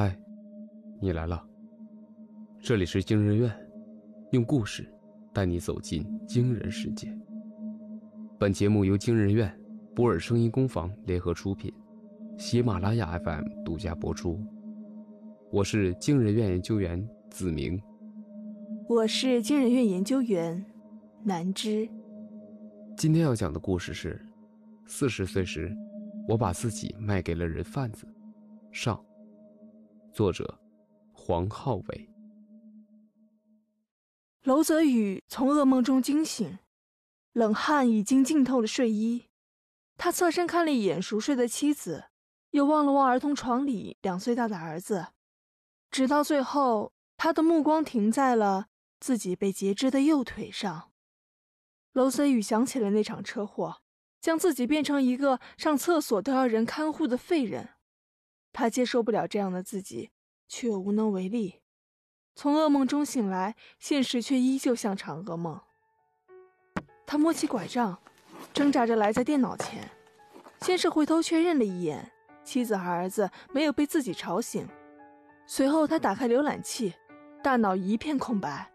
[0.00, 0.16] 嗨，
[1.00, 1.44] 你来了。
[2.60, 3.52] 这里是惊人院，
[4.30, 4.88] 用故事
[5.32, 7.12] 带你走进惊人世界。
[8.38, 9.52] 本节目由惊人院、
[9.96, 11.74] 博尔声音工坊联合出品，
[12.36, 14.40] 喜马拉雅 FM 独家播出。
[15.50, 17.82] 我是惊人院研究员子明，
[18.88, 20.64] 我是惊人院研究员
[21.24, 21.88] 南芝。
[22.96, 24.24] 今天要讲的故事是：
[24.86, 25.76] 四十岁时，
[26.28, 28.06] 我把自己卖给了人贩子。
[28.70, 28.96] 上。
[30.12, 30.58] 作者：
[31.12, 32.08] 黄浩伟。
[34.42, 36.58] 娄泽宇从噩梦中惊醒，
[37.32, 39.26] 冷汗已经浸透了睡衣。
[39.96, 42.06] 他侧身看了一眼熟睡的妻子，
[42.50, 45.08] 又望了望儿童床里两岁大的儿子，
[45.90, 50.90] 直到最后，他的目光停在了自己被截肢的右腿上。
[51.92, 53.82] 娄泽宇想起了那场车祸，
[54.20, 57.70] 将自己变成一个上厕所都要人看护的废人。
[58.58, 60.10] 他接受不了这样的自己，
[60.48, 61.60] 却又无能为力。
[62.34, 65.60] 从噩梦中醒来，现实却依旧像场噩梦。
[67.06, 67.96] 他摸起拐杖，
[68.52, 69.88] 挣扎着来在电脑前，
[70.62, 72.10] 先是回头确认了一眼
[72.42, 74.66] 妻子和儿子没有被自己吵醒，
[75.46, 76.92] 随后他打开浏览器，
[77.40, 78.68] 大脑一片空白，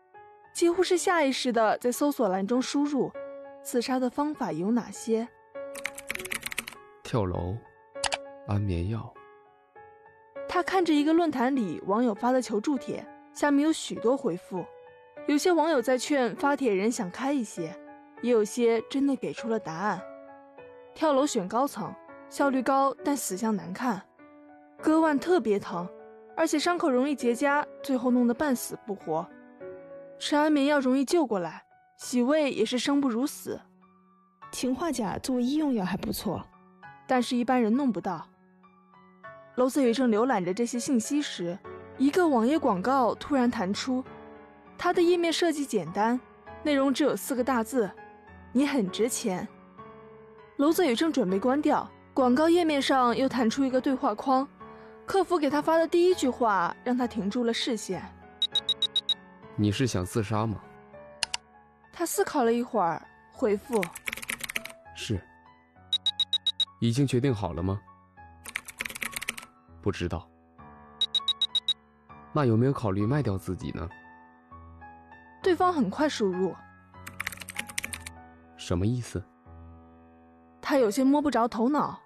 [0.53, 3.11] 几乎是下意识的在搜索栏中输入
[3.61, 5.27] 自杀的方法有哪些：
[7.03, 7.57] 跳楼、
[8.47, 9.13] 安眠药。
[10.53, 14.63] 他看着一个论坛里网友发的求助帖，下面有许多回复，
[15.25, 17.75] 有些网友在劝发帖人想开一些，
[18.21, 19.99] 也有些真的给出了答案。
[20.93, 21.91] 跳楼选高层，
[22.29, 23.99] 效率高但死相难看；
[24.79, 25.89] 割腕特别疼，
[26.37, 29.25] 而且伤口容易结痂，最后弄得半死不活；
[30.19, 31.63] 吃安眠药容易救过来，
[31.97, 33.57] 洗胃也是生不如死；
[34.51, 36.45] 氰化钾作为医用药还不错，
[37.07, 38.27] 但是一般人弄不到。
[39.55, 41.57] 娄泽宇正浏览着这些信息时，
[41.97, 44.03] 一个网页广告突然弹出。
[44.77, 46.19] 它的页面设计简单，
[46.63, 47.89] 内容只有四个大字
[48.51, 49.47] ：“你很值钱。”
[50.57, 54.47] 娄泽宇正准备关掉，广告页面上又弹出一个对话框，
[55.05, 58.03] 客服给他发的第一句话让他停住了视线
[59.55, 60.59] ：“你是想自杀吗？”
[61.93, 62.99] 他思考了一会儿，
[63.31, 63.79] 回复
[64.97, 65.21] ：“是。”
[66.81, 67.79] 已经决定好了吗？
[69.83, 70.25] 不知道，
[72.31, 73.87] 那有没有考虑卖掉自己呢？
[75.43, 76.55] 对方很快输入，
[78.55, 79.21] 什么意思？
[80.61, 81.99] 他有些摸不着头脑。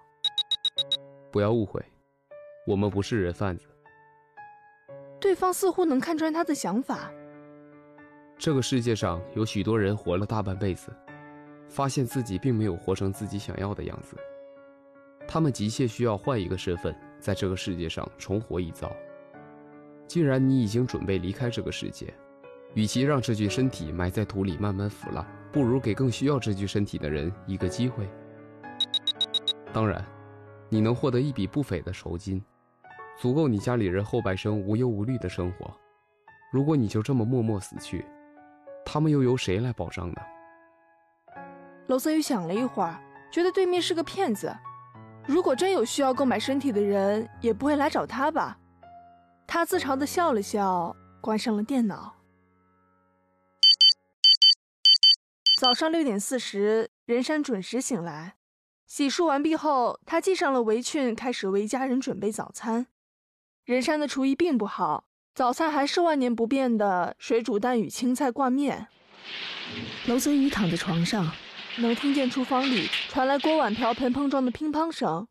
[1.30, 1.80] 不要误会，
[2.66, 3.68] 我们不是人贩子。
[5.20, 7.08] 对方似乎能看穿他的想法。
[8.36, 10.92] 这个世界上有许多人活了大半辈子，
[11.68, 14.16] 发现自己并没有活成自己想要的样子，
[15.28, 16.92] 他们急切需要换一个身份。
[17.18, 18.90] 在这个世界上重活一遭。
[20.06, 22.12] 既然你已经准备离开这个世界，
[22.74, 28.08] 与其让这具身体埋在土里慢慢腐烂，不如给更需要这具身体的人一个机会。
[29.72, 30.04] 当然，
[30.68, 32.42] 你能获得一笔不菲的酬金，
[33.18, 35.70] 足够你家里人后半生无忧无虑的生活。
[36.50, 38.04] 如果你就这么默默死去，
[38.84, 40.16] 他们又由谁来保障呢？
[41.88, 42.98] 娄泽宇想了一会儿，
[43.30, 44.50] 觉得对面是个骗子。
[45.28, 48.58] 如果真有需要购买身体的人，也不会来找他吧？
[49.46, 52.16] 他自嘲的笑了笑，关上了电脑。
[55.60, 58.36] 早上六点四十，任山准时醒来，
[58.86, 62.86] 洗漱完毕后，他系上了围裙，开始为家人准备早餐。
[63.66, 68.88] 任山的厨艺并不好，早餐还是万年不变的水煮蛋与青菜挂面。
[70.06, 71.30] 娄泽宇躺在床上。
[71.80, 75.28] 能听见厨房里传来锅碗瓢盆碰撞的乒乓声，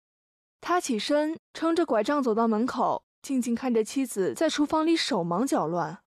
[0.61, 6.03] 他起身撑着拐杖走到门口，静静看着妻子在厨房里手忙脚乱。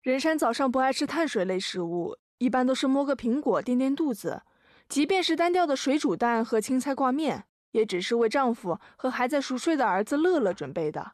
[0.00, 4.42] 任山早上不爱吃碳水类食物，一般都是摸个苹果垫垫肚子，
[4.88, 11.12] 即便是单调的水煮蛋和青菜挂面，也只是为丈夫和还在熟睡的儿子乐乐准备的。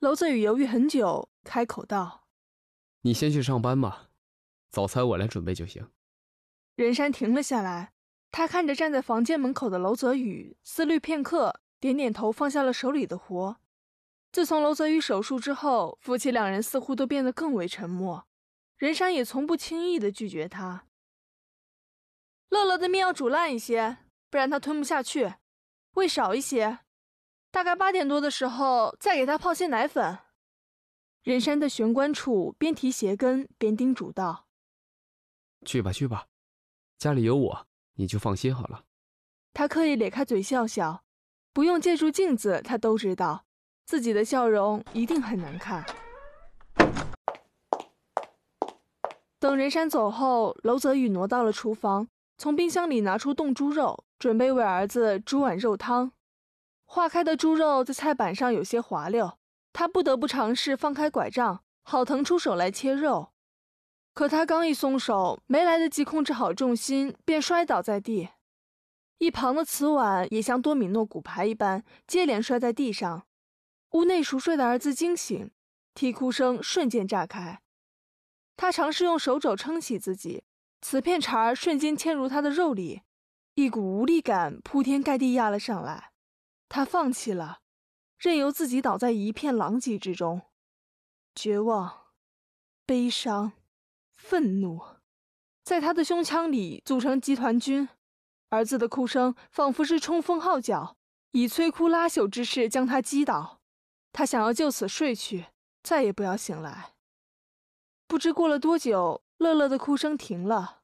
[0.00, 2.24] 娄泽宇犹豫很久，开口道
[3.02, 4.08] ：“你先去上班吧，
[4.68, 5.88] 早餐我来准备就行。”
[6.76, 7.92] 任山停了下来，
[8.30, 13.56] 他看着站在房间门口的娄泽宇，思虑片刻，点点头，放下了手里的活。
[14.30, 18.26] 自从娄泽宇手术之后，夫妻两人似乎都变得更为沉默。
[18.76, 20.86] 任山也从不轻易的拒绝他。
[22.50, 23.96] 乐乐的面要煮烂一些，
[24.28, 25.38] 不然他吞不下去；
[25.94, 26.80] 喂少一些，
[27.50, 30.18] 大概八点多的时候再给他泡些奶粉。
[31.22, 34.46] 任山的玄关处边提鞋跟边叮嘱道
[35.64, 36.26] ：“去吧，去吧。”
[36.98, 37.66] 家里有我，
[37.96, 38.84] 你就放心好了。
[39.52, 41.02] 他刻意咧开嘴笑笑，
[41.52, 43.44] 不用借助镜子，他都知道，
[43.84, 45.84] 自己的笑容一定很难看。
[49.38, 52.08] 等任山走后，娄泽宇挪到了厨房，
[52.38, 56.12] 从冰箱里拿出冻猪肉，准备为儿子煮碗肉汤。
[56.86, 59.38] 化开的猪肉在菜板上有些滑溜，
[59.74, 63.32] 他不得不尝试放开拐杖，好腾出手来切肉。
[64.16, 68.30] 可他刚一松手，没来得及控制好重心，便摔倒在地。
[69.18, 73.26] 一旁的瓷碗也像多米诺骨牌一般，接连摔在地上。
[73.90, 75.50] 屋内熟睡的儿子惊醒，
[75.92, 77.60] 啼哭声瞬间炸开。
[78.56, 80.44] 他尝试用手肘撑起自己，
[80.80, 83.02] 瓷片茬瞬间嵌入他的肉里，
[83.54, 86.12] 一股无力感铺天盖地压了上来。
[86.70, 87.58] 他放弃了，
[88.18, 90.40] 任由自己倒在一片狼藉之中。
[91.34, 92.06] 绝望、
[92.86, 93.52] 悲伤、
[94.16, 94.80] 愤怒，
[95.62, 97.88] 在他的胸腔里组成集团军。
[98.48, 100.96] 儿子的哭声仿佛是冲锋号角，
[101.32, 103.60] 以摧枯拉朽之势将他击倒。
[104.12, 105.46] 他想要就此睡去，
[105.82, 106.94] 再也不要醒来。
[108.06, 110.78] 不知过了多久，乐乐的哭声停了。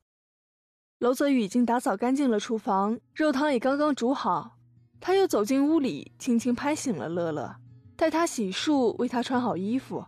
[0.98, 4.58] 娄泽宇已经打扫干净了厨房，肉汤也刚刚煮好。
[5.00, 7.56] 他又走进屋里，轻轻拍醒了乐乐，
[7.96, 10.04] 带他洗漱，为他穿好衣服。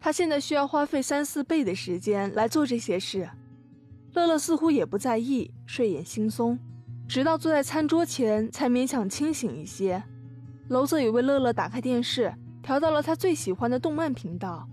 [0.00, 3.28] 他现在需要花费三四倍的时间来做这些事。
[4.14, 6.58] 乐乐似乎也不在意，睡眼惺忪。
[7.06, 10.02] 直到坐在餐桌前，才勉强清醒一些。
[10.68, 12.32] 娄泽宇为乐乐打开电视，
[12.62, 14.66] 调到了他最喜欢的动漫频道。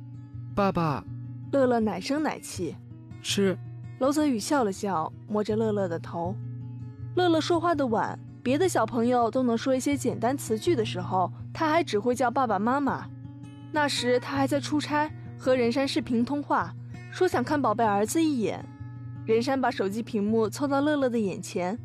[0.56, 1.04] 爸爸，
[1.52, 2.76] 乐乐奶声奶气。
[3.22, 3.58] 是。
[4.00, 6.36] 娄泽宇笑了笑，摸着乐乐的头。
[7.16, 13.10] 乐乐说话的晚，别的小朋友都能说一些简单词句的时候，他还只会叫爸爸妈妈。
[13.78, 15.08] 那时他还在出差，
[15.38, 16.74] 和任山视频通话，
[17.12, 18.66] 说想看宝贝儿子一眼。
[19.24, 21.78] 任山把手机屏幕凑到乐乐的眼前。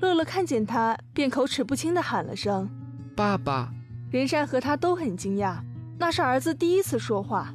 [0.00, 2.68] 乐乐看见他，便口齿不清地喊了声
[3.16, 3.72] “爸爸”。
[4.12, 5.56] 任山和他都很惊讶，
[5.98, 7.54] 那是儿子第一次说话。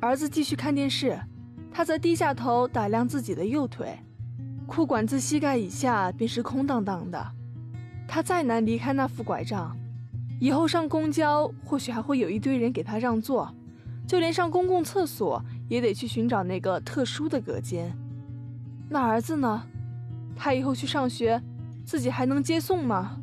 [0.00, 1.20] 儿子继续看电视，
[1.70, 3.98] 他则低下头打量自己的右腿，
[4.66, 7.32] 裤管自膝盖以下便是空荡荡的。
[8.08, 9.76] 他再难离开那副拐杖，
[10.38, 13.52] 以后上公交或许还会有一堆人给他让座，
[14.06, 17.92] 就连上公共厕所也得去寻找那个特殊的隔间。
[18.88, 19.62] 那儿子呢？
[20.36, 21.42] 他以后去上学，
[21.84, 23.20] 自己还能接送吗？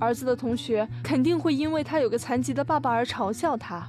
[0.00, 3.88] 儿子的同学肯定会因为他有个残疾的爸爸而嘲笑他。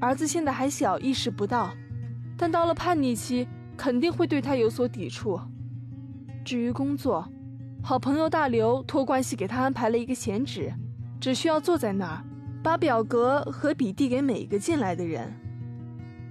[0.00, 1.70] 儿子现在还小，意识不到，
[2.36, 3.46] 但到了叛逆期，
[3.76, 5.38] 肯定会对他有所抵触。
[6.42, 7.28] 至于工作，
[7.82, 10.72] 好朋友大刘托关系给他安排了一个闲职，
[11.22, 12.24] 只需要坐在那儿，
[12.64, 15.32] 把表格和笔递给每一个进来的人。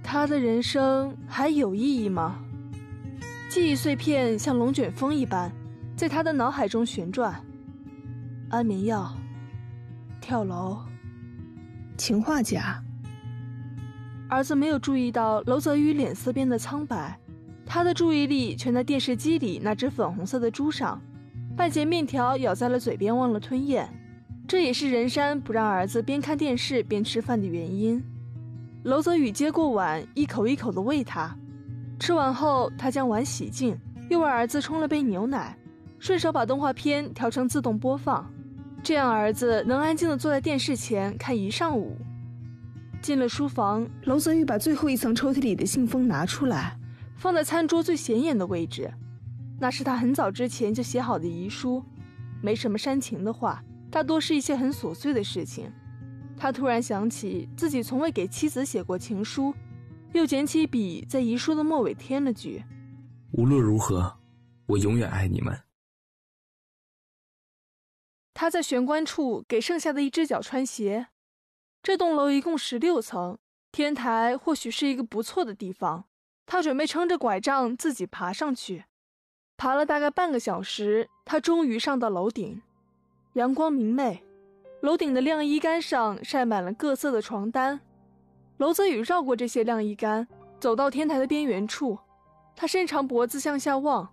[0.02, 2.44] 他的人生还有意义吗？
[3.48, 5.50] 记忆碎片像龙卷风一般，
[5.96, 7.42] 在他的脑海中旋转。
[8.50, 9.10] 安眠药，
[10.20, 10.76] 跳楼，
[11.96, 12.84] 氰化钾。
[14.28, 17.18] 儿子没有注意到娄泽宇脸色变得苍白，
[17.64, 21.00] 他的注意力全在电视机里那只粉红色的猪上。
[21.56, 23.88] 半截面条咬在了嘴边，忘了吞咽。
[24.46, 28.02] 这也是任山不让儿子边看电视边吃饭的原因。
[28.84, 31.34] 娄泽宇接过碗，一口一口地喂他。
[31.98, 33.78] 吃完后，他将碗洗净，
[34.10, 35.56] 又为儿子冲了杯牛奶，
[35.98, 38.28] 顺手把动画片调成自动播放，
[38.82, 41.96] 这样儿子能安静地坐在电视前看一上午。
[43.00, 46.76] 进了书房，娄泽宇把最后一层抽屉里的信封拿出来，
[47.16, 48.92] 放在餐桌最显眼的位置，
[49.60, 51.82] 那是他很早之前就写好的遗书，
[52.40, 53.62] 没什么煽情的话，
[53.92, 55.70] 大多是一些很琐碎的事情。
[56.36, 59.54] 他突然想起自己从未给妻子写过情书。
[60.12, 62.62] 又捡起笔，在遗书的末尾添了句
[63.32, 64.18] ：“无论如何，
[64.66, 65.62] 我永远爱你们。”
[68.34, 71.06] 他在玄关处给剩下的一只脚穿鞋。
[71.82, 73.38] 这栋楼一共十六层，
[73.70, 76.04] 天台或许是一个不错的地方。
[76.44, 78.84] 他准备撑着拐杖自己爬上去。
[79.56, 82.60] 爬了大概半个小时，他终于上到楼顶。
[83.34, 84.22] 阳光明媚，
[84.82, 87.80] 楼顶的晾衣杆上晒满了各色的床单。
[88.58, 90.28] 楼泽宇绕过这些晾衣杆，
[90.60, 91.98] 走到天台的边缘处。
[92.54, 94.06] 他伸长脖子向下望，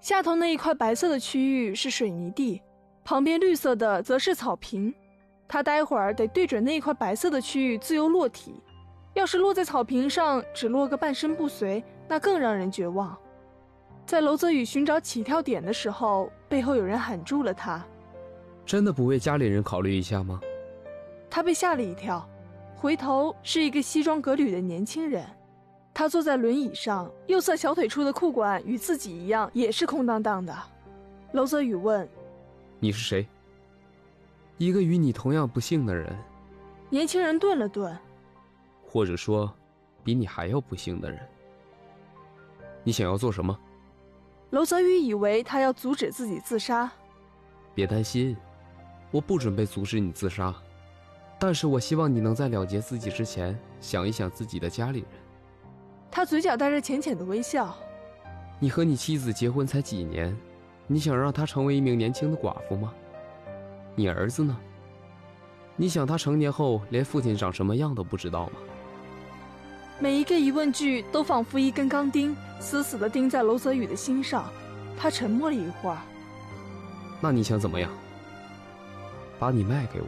[0.00, 2.60] 下头那一块白色的区域是水泥地，
[3.04, 4.92] 旁边绿色的则是草坪。
[5.46, 8.60] 他待会儿得对准那一块白色的区域自由落体。
[9.14, 13.16] 要是落在草坪上，只落个半身不遂，那更让人绝望。
[14.04, 17.82] 在楼泽宇寻找起跳点的时候，背后有人喊住了他
[18.66, 20.40] ：“真的不为家里人考虑一下吗？”
[21.30, 22.28] 他被吓了一跳。
[22.74, 25.24] 回头是一个西装革履的年轻人，
[25.94, 30.54] 他坐在轮椅上，右侧小腿处的裤管与自己一样，也是空荡荡的。
[31.32, 32.06] 娄泽宇问
[32.78, 33.26] ：“你是谁？”
[34.58, 36.14] 一个与你同样不幸的人，
[36.90, 37.96] 年轻人顿了顿，
[38.86, 39.50] 或者说，
[40.04, 41.18] 比你还要不幸的人。
[42.84, 43.58] 你想要做什么？
[44.50, 46.90] 娄泽宇以为他要阻止自己自杀。
[47.74, 48.36] 别担心，
[49.10, 50.54] 我不准备阻止你自杀，
[51.38, 55.08] 但是我希望你能在了结自己之前想一想自己的家里人。
[56.10, 57.76] 他嘴角带着浅浅的微笑。
[58.58, 60.36] 你和你妻子结婚才几年，
[60.86, 62.92] 你想让她成为一名年轻的寡妇吗？
[63.94, 64.56] 你儿子呢？
[65.76, 68.52] 你想他成年后连父亲长什么样都不知道吗？
[69.98, 74.44] 每一个疑问句都仿佛一根钢钉，死死地钉在娄泽宇的心上。
[74.98, 75.98] 他沉默了一会儿。
[77.20, 77.90] 那你想怎么样？
[79.38, 80.06] 把你卖给我？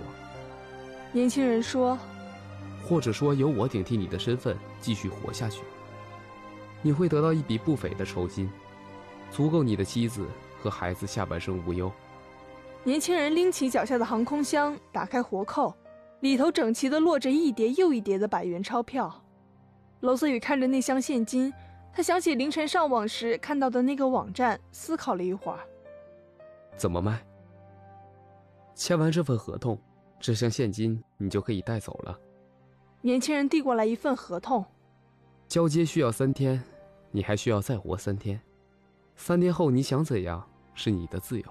[1.12, 1.98] 年轻人说。
[2.88, 5.60] 或者说，由我顶替你的身份继续活下去。
[6.80, 8.50] 你会得到一笔不菲的酬金，
[9.30, 10.26] 足够你的妻子
[10.62, 11.92] 和孩子下半生无忧。
[12.84, 15.74] 年轻人拎起脚下的航空箱，打开活扣，
[16.20, 19.22] 里头整齐地落着一叠又一叠的百元钞票。
[20.00, 21.52] 娄泽宇看着那箱现金，
[21.92, 25.58] 他想起凌晨上网时看到的那个网站，思考了一会儿。
[26.76, 27.20] 怎么卖？
[28.78, 29.76] 签完这份合同，
[30.20, 32.16] 这箱现金你就可以带走了。
[33.00, 34.64] 年轻人递过来一份合同，
[35.48, 36.62] 交接需要三天，
[37.10, 38.40] 你还需要再活三天，
[39.16, 41.46] 三天后你想怎样是你的自由。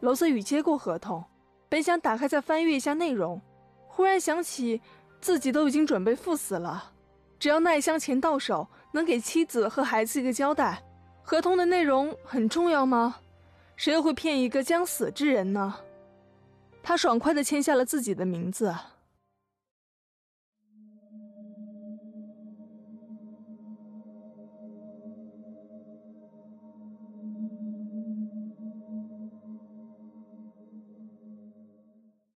[0.00, 1.22] 娄泽宇接过合同，
[1.68, 3.40] 本想打开再翻阅一下内容，
[3.86, 4.80] 忽然想起
[5.20, 6.92] 自己都已经准备赴死了，
[7.38, 10.82] 只要那一箱钱到手，能给妻子和孩子一个交代。
[11.22, 13.18] 合同的内容很重要吗？
[13.76, 15.76] 谁又会骗一个将死之人呢？
[16.82, 18.74] 他爽快地签下了自己的名字。